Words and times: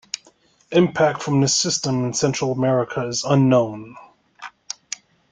Impact 0.71 1.21
from 1.21 1.41
this 1.41 1.53
system 1.53 2.03
in 2.05 2.13
Central 2.15 2.51
America 2.51 3.05
is 3.05 3.23
unknown. 3.23 3.97